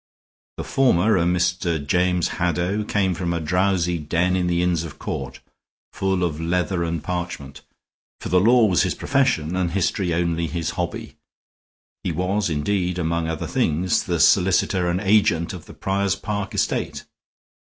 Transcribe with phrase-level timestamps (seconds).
[0.57, 1.85] The former, a Mr.
[1.85, 5.39] James Haddow, came from a drowsy den in the Inns of Court,
[5.93, 7.61] full of leather and parchment,
[8.19, 11.17] for the law was his profession and history only his hobby;
[12.03, 17.05] he was indeed, among other things, the solicitor and agent of the Prior's Park estate.